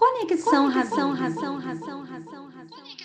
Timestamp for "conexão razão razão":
0.00-1.58